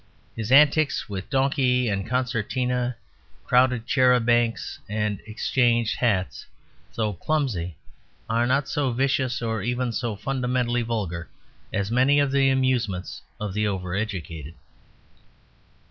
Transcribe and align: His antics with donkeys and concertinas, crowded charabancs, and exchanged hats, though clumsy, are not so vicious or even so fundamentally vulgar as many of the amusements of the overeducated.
His 0.35 0.51
antics 0.51 1.07
with 1.09 1.29
donkeys 1.29 1.91
and 1.91 2.09
concertinas, 2.09 2.95
crowded 3.45 3.85
charabancs, 3.85 4.79
and 4.89 5.21
exchanged 5.27 5.97
hats, 5.97 6.47
though 6.95 7.13
clumsy, 7.13 7.77
are 8.27 8.47
not 8.47 8.67
so 8.67 8.91
vicious 8.93 9.43
or 9.43 9.61
even 9.61 9.91
so 9.91 10.15
fundamentally 10.15 10.81
vulgar 10.81 11.29
as 11.71 11.91
many 11.91 12.19
of 12.19 12.31
the 12.31 12.49
amusements 12.49 13.21
of 13.39 13.53
the 13.53 13.65
overeducated. 13.65 14.55